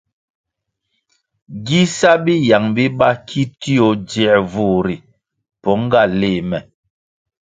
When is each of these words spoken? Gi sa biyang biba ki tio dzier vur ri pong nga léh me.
Gi 1.65 1.81
sa 1.97 2.11
biyang 2.23 2.67
biba 2.75 3.09
ki 3.27 3.41
tio 3.61 3.87
dzier 4.07 4.39
vur 4.51 4.83
ri 4.85 4.95
pong 5.61 5.83
nga 5.89 6.01
léh 6.19 6.41
me. 6.49 6.59